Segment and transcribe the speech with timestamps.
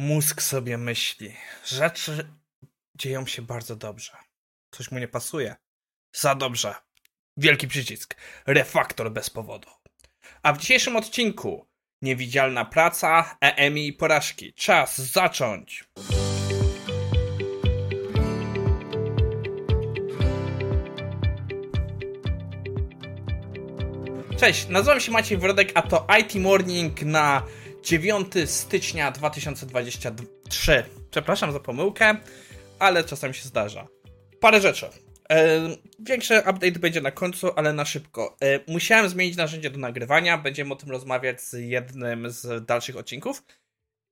[0.00, 1.36] Mózg sobie myśli.
[1.64, 2.28] Rzeczy
[2.94, 4.12] dzieją się bardzo dobrze.
[4.70, 5.56] Coś mu nie pasuje.
[6.12, 6.74] Za dobrze.
[7.36, 8.16] Wielki przycisk.
[8.46, 9.68] Refaktor bez powodu.
[10.42, 11.68] A w dzisiejszym odcinku
[12.02, 14.52] Niewidzialna praca, EMI i porażki.
[14.52, 15.84] Czas zacząć!
[24.36, 27.42] Cześć, nazywam się Maciej Wrodek, a to IT Morning na
[27.88, 30.84] 9 stycznia 2023.
[31.10, 32.16] Przepraszam za pomyłkę,
[32.78, 33.88] ale czasem się zdarza.
[34.40, 34.86] Parę rzeczy.
[35.30, 35.60] E,
[35.98, 38.36] większy update będzie na końcu, ale na szybko.
[38.42, 40.38] E, musiałem zmienić narzędzie do nagrywania.
[40.38, 43.42] Będziemy o tym rozmawiać z jednym z dalszych odcinków.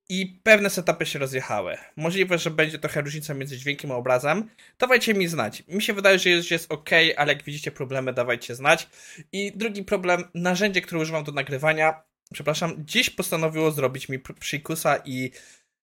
[0.08, 1.76] I pewne setupy się rozjechały.
[1.96, 4.50] Możliwe, że będzie trochę różnica między dźwiękiem a obrazem.
[4.78, 5.62] Dawajcie mi znać.
[5.68, 8.88] Mi się wydaje, że jest, jest ok, ale jak widzicie problemy, dawajcie znać.
[9.32, 15.30] I drugi problem, narzędzie, które używam do nagrywania, przepraszam, dziś postanowiło zrobić mi psikusa i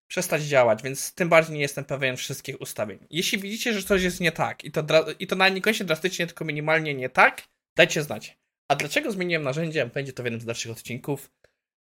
[0.08, 3.00] przestać działać, więc tym bardziej nie jestem pewien wszystkich ustawień.
[3.10, 4.84] Jeśli widzicie, że coś jest nie tak i to,
[5.20, 7.44] i to na niekoniecznie drastycznie, tylko minimalnie nie tak,
[7.76, 8.38] dajcie znać.
[8.68, 9.86] A dlaczego zmieniłem narzędzie?
[9.86, 11.32] Będzie to w jednym z dalszych odcinków.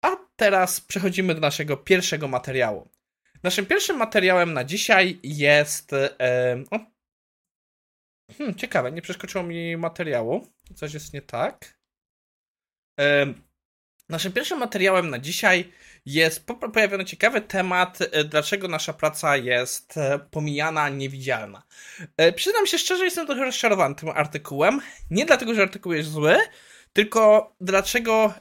[0.06, 2.90] A teraz przechodzimy do naszego pierwszego materiału.
[3.44, 5.92] Naszym pierwszym materiałem na dzisiaj jest.
[6.72, 6.80] O,
[8.38, 10.48] hmm, ciekawe, nie przeskoczyło mi materiału.
[10.76, 11.80] Coś jest nie tak.
[13.00, 13.34] E,
[14.10, 15.72] naszym pierwszym materiałem na dzisiaj
[16.06, 21.64] jest pojawiony ciekawy temat, e, dlaczego nasza praca jest e, pomijana, niewidzialna.
[22.18, 24.82] E, przyznam się szczerze, jestem trochę rozczarowany tym artykułem.
[25.12, 26.38] Nie dlatego, że artykuł jest zły,
[26.94, 28.34] tylko dlaczego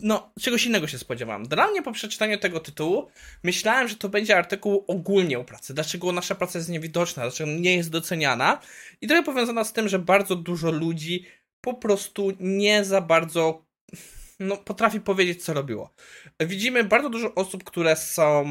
[0.00, 1.48] no, czegoś innego się spodziewałem.
[1.48, 3.10] Dla mnie po przeczytaniu tego tytułu
[3.42, 5.74] myślałem, że to będzie artykuł ogólnie o pracy.
[5.74, 8.60] Dlaczego nasza praca jest niewidoczna, dlaczego nie jest doceniana.
[9.00, 11.26] I trochę powiązana z tym, że bardzo dużo ludzi
[11.60, 13.65] po prostu nie za bardzo
[14.40, 15.90] no, potrafi powiedzieć, co robiło.
[16.40, 18.44] Widzimy bardzo dużo osób, które są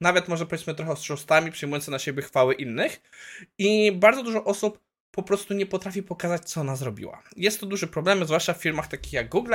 [0.00, 3.00] nawet może powiedzmy trochę ostrzustami, przyjmujące na siebie chwały innych
[3.58, 4.80] i bardzo dużo osób
[5.10, 7.22] po prostu nie potrafi pokazać, co ona zrobiła.
[7.36, 9.54] Jest to duży problem, zwłaszcza w firmach takich jak Google,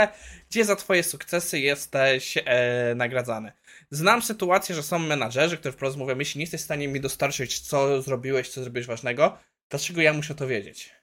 [0.49, 3.51] gdzie za twoje sukcesy jesteś e, nagradzany.
[3.91, 7.59] Znam sytuację, że są menadżerzy, którzy wprost mówią, jeśli nie jesteś w stanie mi dostarczyć,
[7.59, 9.37] co zrobiłeś, co zrobiłeś ważnego,
[9.69, 10.94] dlaczego ja muszę to wiedzieć?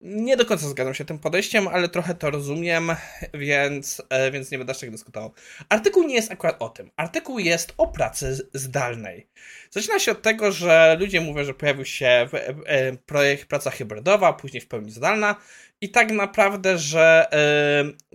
[0.00, 2.92] Nie do końca zgadzam się tym podejściem, ale trochę to rozumiem,
[3.34, 5.32] więc, e, więc nie będę aż tak dyskutował.
[5.68, 6.90] Artykuł nie jest akurat o tym.
[6.96, 9.26] Artykuł jest o pracy zdalnej.
[9.70, 12.28] Zaczyna się od tego, że ludzie mówią, że pojawił się
[12.66, 15.36] e, projekt praca hybrydowa, później w pełni zdalna
[15.80, 17.26] i tak naprawdę, że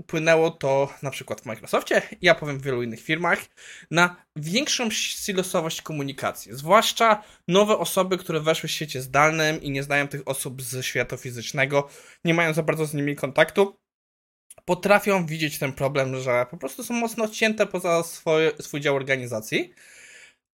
[0.08, 3.40] płynęło to na przykład w Microsoftie, ja powiem w wielu innych firmach,
[3.92, 6.54] na większą silosowość komunikacji.
[6.54, 11.18] Zwłaszcza nowe osoby, które weszły w świecie zdalnym i nie znają tych osób ze świata
[11.18, 11.90] fizycznego,
[12.26, 13.78] nie mają za bardzo z nimi kontaktu,
[14.66, 18.04] potrafią widzieć ten problem, że po prostu są mocno odcięte poza
[18.60, 19.74] swój dział organizacji.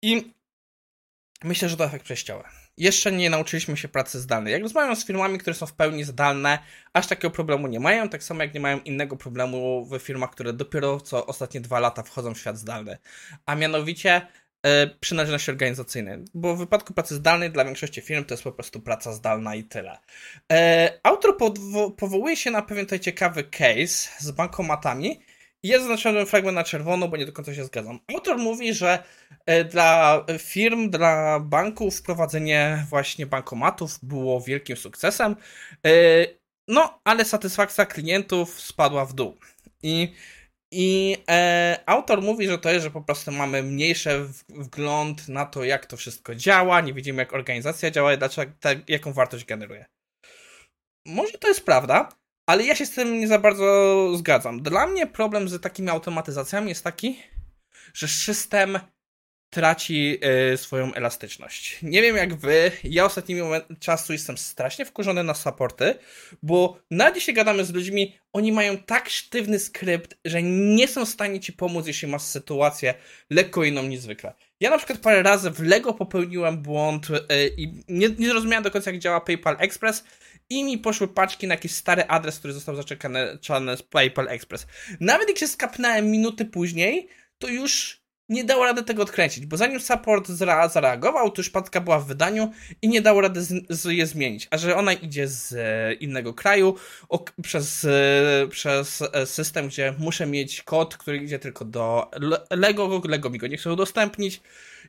[0.02, 0.34] I
[1.44, 4.53] myślę, że to efekt przejściowy jeszcze nie nauczyliśmy się pracy zdalnej.
[4.53, 6.58] Jak rozmawiam z firmami, które są w pełni zdalne,
[6.92, 10.53] aż takiego problemu nie mają, tak samo jak nie mają innego problemu w firmach, które
[10.53, 12.98] dopiero co ostatnie dwa lata wchodzą w świat zdalny.
[13.47, 14.26] A mianowicie
[14.62, 18.80] e, przynależności organizacyjnej, bo w wypadku pracy zdalnej dla większości firm to jest po prostu
[18.80, 19.98] praca zdalna i tyle.
[20.53, 21.36] E, autor
[21.97, 25.20] powołuje się na pewien tutaj ciekawy case z bankomatami,
[25.62, 27.98] jest zaznaczony fragment na czerwono, bo nie do końca się zgadzam.
[28.15, 29.03] Autor mówi, że
[29.47, 35.37] e, dla firm, dla banków wprowadzenie właśnie bankomatów było wielkim sukcesem.
[35.87, 35.91] E,
[36.69, 39.38] no, ale satysfakcja klientów spadła w dół.
[39.82, 40.15] I,
[40.72, 45.65] i e, autor mówi, że to jest, że po prostu mamy mniejszy wgląd na to,
[45.65, 48.53] jak to wszystko działa, nie widzimy, jak organizacja działa i dlaczego,
[48.88, 49.87] jaką wartość generuje.
[51.06, 52.09] Może to jest prawda,
[52.50, 54.62] ale ja się z tym nie za bardzo zgadzam.
[54.62, 57.22] Dla mnie problem z takimi automatyzacjami jest taki,
[57.94, 58.78] że system
[59.50, 60.19] traci
[60.53, 61.78] y, swoją elastyczność.
[61.83, 63.41] Nie wiem jak wy, ja ostatnimi
[63.81, 65.94] czasu jestem strasznie wkurzony na supporty,
[66.43, 71.09] bo na dzisiaj gadamy z ludźmi, oni mają tak sztywny skrypt, że nie są w
[71.09, 72.95] stanie ci pomóc, jeśli masz sytuację
[73.30, 74.34] lekko inną niż zwykle.
[74.60, 77.16] Ja na przykład parę razy w Lego popełniłem błąd y,
[77.57, 80.04] i nie, nie zrozumiałem do końca jak działa PayPal Express
[80.50, 83.38] i mi poszły paczki na jakiś stary adres, który został zaczekany
[83.76, 84.66] z PayPal Express.
[85.00, 87.08] Nawet jak się skapnąłem minuty później,
[87.38, 88.00] to już
[88.30, 90.28] nie dało rady tego odkręcić, bo zanim support
[90.72, 92.52] zareagował, to już paczka była w wydaniu
[92.82, 94.48] i nie dało rady z, z je zmienić.
[94.50, 96.76] A że ona idzie z e, innego kraju,
[97.42, 102.10] przez, e, przez e, system, gdzie muszę mieć kod, który idzie tylko do
[102.50, 104.41] Lego, Lego mi go nie chce udostępnić,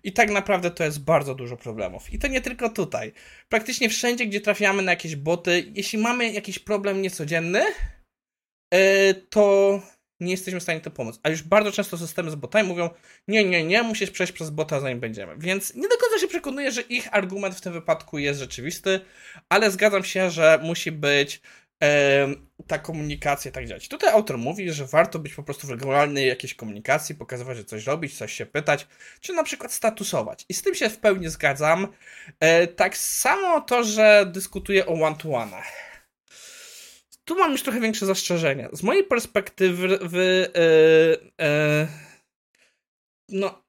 [0.03, 2.13] i tak naprawdę to jest bardzo dużo problemów.
[2.13, 3.13] I to nie tylko tutaj.
[3.49, 7.63] Praktycznie wszędzie, gdzie trafiamy na jakieś boty, jeśli mamy jakiś problem niecodzienny,
[8.73, 9.79] e, to
[10.19, 11.19] nie jesteśmy w stanie to pomóc.
[11.23, 12.89] A już bardzo często systemy z botami mówią,
[13.27, 15.37] nie, nie, nie, musisz przejść przez bota, zanim będziemy.
[15.37, 18.99] Więc nie do końca się przekonuję, że ich argument w tym wypadku jest rzeczywisty,
[19.49, 21.41] ale zgadzam się, że musi być
[22.67, 23.87] ta komunikacja tak działać.
[23.87, 27.85] Tutaj autor mówi, że warto być po prostu w regularnej jakiejś komunikacji, pokazywać, że coś
[27.85, 28.87] robić, coś się pytać,
[29.21, 30.45] czy na przykład statusować.
[30.49, 31.87] I z tym się w pełni zgadzam.
[32.39, 35.91] E, tak samo to, że dyskutuję o one-to-one'ach.
[37.25, 38.69] Tu mam już trochę większe zastrzeżenia.
[38.73, 41.87] Z mojej perspektywy, wy, yy, yy,
[43.29, 43.63] no,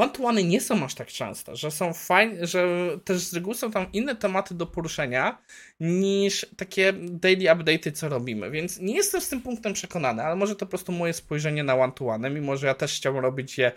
[0.00, 3.86] one-to-one nie są aż tak częste, że są fajne, że też z reguły są tam
[3.92, 5.38] inne tematy do poruszenia
[5.80, 10.56] niż takie daily update'y, co robimy, więc nie jestem z tym punktem przekonany, ale może
[10.56, 13.72] to po prostu moje spojrzenie na one-to-one, mimo że ja też chciałbym robić je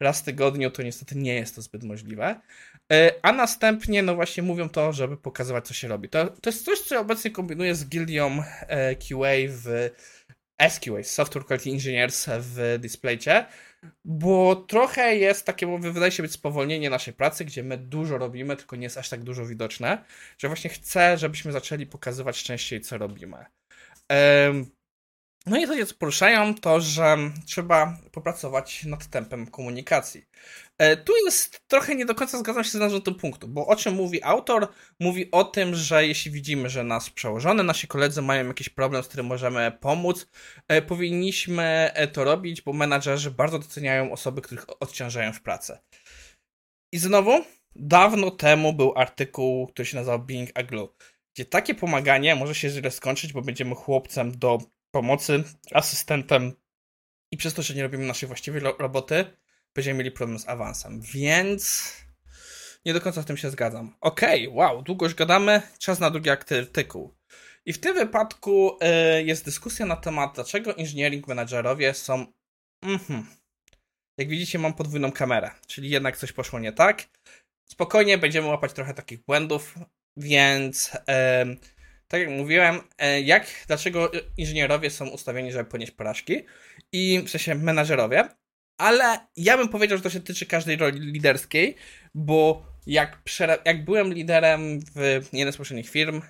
[0.00, 2.40] raz w tygodniu, to niestety nie jest to zbyt możliwe.
[2.92, 6.08] E, a następnie, no właśnie mówią to, żeby pokazywać, co się robi.
[6.08, 9.90] To, to jest coś, co obecnie kombinuję z gildią e, QA w
[10.68, 13.46] SQA, Software Quality Engineers w DisplayCie,
[14.04, 18.76] bo trochę jest takie, wydaje się być spowolnienie naszej pracy, gdzie my dużo robimy, tylko
[18.76, 20.04] nie jest aż tak dużo widoczne,
[20.38, 23.44] że właśnie chcę, żebyśmy zaczęli pokazywać częściej, co robimy.
[25.46, 27.16] No i co poruszają, to, że
[27.46, 30.24] trzeba popracować nad tempem komunikacji.
[30.78, 33.94] E, tu jest trochę nie do końca zgadzam się z nazwą punktu, bo o czym
[33.94, 34.68] mówi autor?
[35.00, 39.08] Mówi o tym, że jeśli widzimy, że nas przełożone, nasi koledzy mają jakiś problem, z
[39.08, 40.26] którym możemy pomóc,
[40.68, 45.78] e, powinniśmy e, to robić, bo menadżerzy bardzo doceniają osoby, których odciążają w pracy.
[46.92, 47.44] I znowu,
[47.76, 50.88] dawno temu był artykuł, który się nazywał Being a Glue,
[51.34, 54.58] gdzie takie pomaganie może się źle skończyć, bo będziemy chłopcem do
[54.92, 56.52] pomocy, asystentem
[57.30, 59.24] i przez to, że nie robimy naszej właściwej roboty,
[59.74, 61.00] będziemy mieli problem z awansem.
[61.00, 61.92] Więc
[62.84, 63.96] nie do końca z tym się zgadzam.
[64.00, 67.14] Okej, okay, wow, długo już gadamy, czas na drugi artykuł.
[67.66, 68.78] I w tym wypadku
[69.18, 72.26] y, jest dyskusja na temat, dlaczego engineering managerowie są.
[72.82, 73.26] Mhm.
[74.18, 77.02] Jak widzicie, mam podwójną kamerę, czyli jednak coś poszło nie tak.
[77.64, 79.74] Spokojnie, będziemy łapać trochę takich błędów,
[80.16, 80.94] więc.
[80.94, 81.72] Y,
[82.12, 86.44] tak jak mówiłem, e, jak, dlaczego inżynierowie są ustawieni, żeby ponieść porażki
[86.92, 88.28] i w sensie menadżerowie,
[88.78, 91.76] ale ja bym powiedział, że to się tyczy każdej roli liderskiej,
[92.14, 93.22] bo jak,
[93.64, 96.22] jak byłem liderem w jeden z poprzednich firm,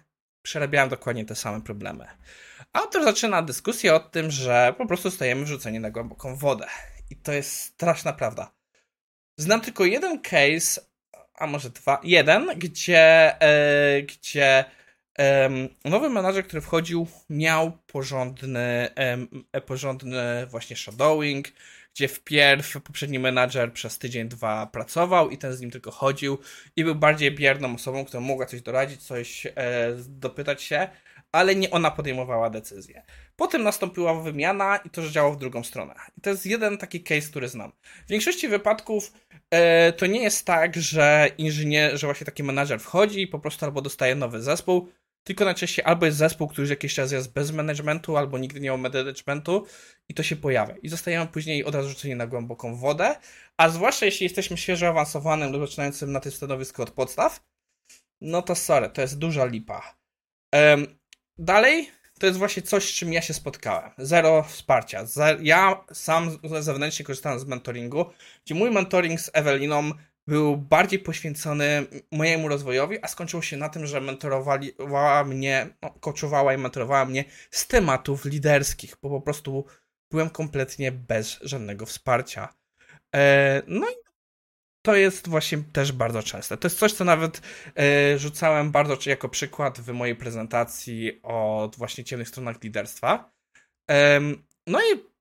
[0.43, 2.07] przerabiałem dokładnie te same problemy.
[2.73, 6.67] Autor zaczyna dyskusję o tym, że po prostu stajemy wrzuceni na głęboką wodę.
[7.11, 8.53] I to jest straszna prawda.
[9.37, 10.81] Znam tylko jeden case,
[11.35, 13.35] a może dwa, jeden, gdzie,
[13.97, 14.65] yy, gdzie
[15.85, 18.89] nowy menadżer, który wchodził, miał porządny,
[19.53, 21.49] e, porządny właśnie shadowing,
[21.95, 26.39] gdzie wpierw poprzedni menadżer przez tydzień, dwa pracował i ten z nim tylko chodził
[26.77, 29.53] i był bardziej bierną osobą, która mogła coś doradzić, coś e,
[30.09, 30.89] dopytać się,
[31.33, 33.03] ale nie ona podejmowała decyzję.
[33.37, 35.95] Potem nastąpiła wymiana i to działało w drugą stronę.
[36.19, 37.73] I to jest jeden taki case, który znam.
[38.07, 39.13] W większości wypadków
[39.51, 43.65] e, to nie jest tak, że inżynier, że właśnie taki menadżer wchodzi i po prostu
[43.65, 44.89] albo dostaje nowy zespół,
[45.25, 48.71] tylko najczęściej albo jest zespół, który już jakiś czas jest bez managementu, albo nigdy nie
[48.71, 49.67] ma managementu
[50.09, 50.75] i to się pojawia.
[50.83, 53.17] I zostajemy później od razu rzuceni na głęboką wodę,
[53.57, 57.45] a zwłaszcza jeśli jesteśmy świeżo awansowanym zaczynającym na tym stanowisku od podstaw,
[58.21, 59.97] no to sorry, to jest duża lipa.
[60.53, 60.99] Um,
[61.39, 63.91] dalej, to jest właśnie coś, z czym ja się spotkałem.
[63.99, 65.05] Zero wsparcia.
[65.41, 68.05] Ja sam zewnętrznie korzystałem z mentoringu,
[68.45, 69.91] gdzie mój mentoring z Eweliną
[70.27, 76.55] był bardziej poświęcony mojemu rozwojowi, a skończyło się na tym, że mentorowała mnie, no, coachowała
[76.55, 79.65] i mentorowała mnie z tematów liderskich, bo po prostu
[80.11, 82.55] byłem kompletnie bez żadnego wsparcia.
[83.15, 83.95] E, no i
[84.83, 86.57] to jest właśnie też bardzo częste.
[86.57, 87.41] To jest coś, co nawet
[87.77, 93.33] e, rzucałem bardzo jako przykład w mojej prezentacji o właśnie ciemnych stronach liderstwa.
[94.67, 95.12] No i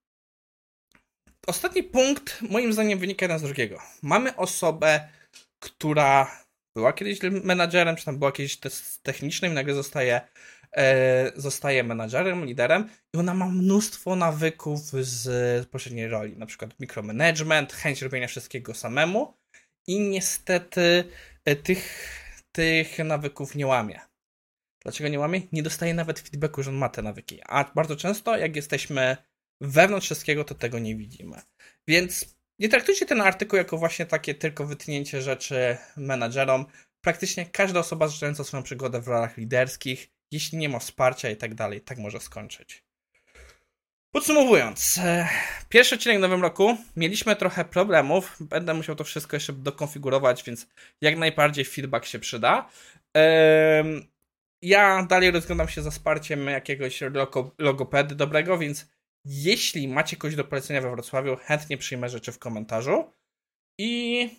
[1.47, 3.79] ostatni punkt moim zdaniem wynika jeden z drugiego.
[4.01, 5.09] Mamy osobę,
[5.59, 6.41] która
[6.75, 8.59] była kiedyś menadżerem, czy tam była kiedyś
[9.03, 10.21] technicznym i nagle zostaje,
[10.77, 17.73] e, zostaje menadżerem, liderem i ona ma mnóstwo nawyków z poprzedniej roli, na przykład mikromanagement,
[17.73, 19.37] chęć robienia wszystkiego samemu
[19.87, 21.03] i niestety
[21.45, 22.09] e, tych,
[22.51, 23.99] tych nawyków nie łamie.
[24.83, 25.41] Dlaczego nie łamie?
[25.51, 27.41] Nie dostaje nawet feedbacku, że on ma te nawyki.
[27.45, 29.17] A bardzo często, jak jesteśmy
[29.61, 31.41] wewnątrz wszystkiego, to tego nie widzimy.
[31.87, 36.65] Więc nie traktujcie ten artykuł jako właśnie takie tylko wytnięcie rzeczy menadżerom.
[37.01, 41.55] Praktycznie każda osoba zaczynająca swoją przygodę w rolach liderskich, jeśli nie ma wsparcia i tak
[41.55, 42.83] dalej, tak może skończyć.
[44.11, 45.27] Podsumowując, e,
[45.69, 48.37] pierwszy odcinek w nowym roku mieliśmy trochę problemów.
[48.39, 50.67] Będę musiał to wszystko jeszcze dokonfigurować, więc
[51.01, 52.69] jak najbardziej feedback się przyda.
[54.61, 56.99] Ja dalej rozglądam się za wsparciem jakiegoś
[57.57, 58.87] logopedy dobrego, więc
[59.25, 63.13] Jeśli macie kogoś do polecenia we Wrocławiu, chętnie przyjmę rzeczy w komentarzu.
[63.79, 64.29] I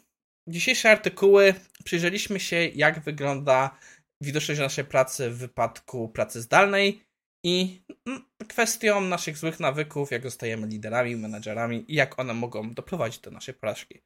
[0.49, 3.79] dzisiejsze artykuły przyjrzeliśmy się, jak wygląda
[4.21, 7.03] widoczność naszej pracy w wypadku pracy zdalnej
[7.45, 13.21] i mm, kwestią naszych złych nawyków, jak zostajemy liderami, menedżerami i jak one mogą doprowadzić
[13.21, 14.01] do naszej porażki.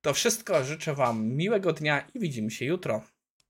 [0.00, 0.64] To wszystko.
[0.64, 3.02] Życzę Wam miłego dnia i widzimy się jutro.